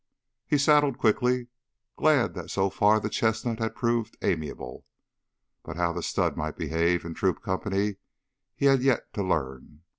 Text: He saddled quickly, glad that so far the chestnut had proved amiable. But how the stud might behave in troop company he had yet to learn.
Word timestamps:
He 0.47 0.57
saddled 0.57 0.97
quickly, 0.97 1.49
glad 1.95 2.33
that 2.33 2.49
so 2.49 2.71
far 2.71 2.99
the 2.99 3.07
chestnut 3.07 3.59
had 3.59 3.75
proved 3.75 4.17
amiable. 4.23 4.87
But 5.61 5.77
how 5.77 5.93
the 5.93 6.01
stud 6.01 6.35
might 6.35 6.57
behave 6.57 7.05
in 7.05 7.13
troop 7.13 7.43
company 7.43 7.97
he 8.55 8.65
had 8.65 8.81
yet 8.81 9.13
to 9.13 9.21
learn. 9.21 9.83